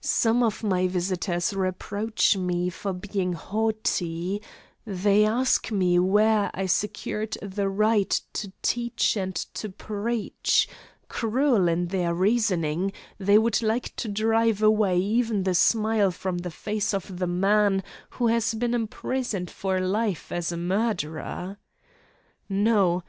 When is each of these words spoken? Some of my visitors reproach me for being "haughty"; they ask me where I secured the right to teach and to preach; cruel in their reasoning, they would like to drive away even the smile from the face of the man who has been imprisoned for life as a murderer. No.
Some 0.00 0.42
of 0.42 0.64
my 0.64 0.88
visitors 0.88 1.54
reproach 1.54 2.36
me 2.36 2.70
for 2.70 2.92
being 2.92 3.34
"haughty"; 3.34 4.42
they 4.84 5.24
ask 5.24 5.70
me 5.70 5.96
where 6.00 6.50
I 6.52 6.66
secured 6.66 7.38
the 7.40 7.68
right 7.68 8.10
to 8.32 8.50
teach 8.62 9.16
and 9.16 9.36
to 9.36 9.68
preach; 9.68 10.68
cruel 11.08 11.68
in 11.68 11.86
their 11.86 12.12
reasoning, 12.12 12.92
they 13.16 13.38
would 13.38 13.62
like 13.62 13.94
to 13.94 14.08
drive 14.08 14.60
away 14.60 14.98
even 14.98 15.44
the 15.44 15.54
smile 15.54 16.10
from 16.10 16.38
the 16.38 16.50
face 16.50 16.92
of 16.92 17.18
the 17.20 17.28
man 17.28 17.84
who 18.14 18.26
has 18.26 18.54
been 18.54 18.74
imprisoned 18.74 19.52
for 19.52 19.78
life 19.78 20.32
as 20.32 20.50
a 20.50 20.56
murderer. 20.56 21.58
No. 22.48 22.98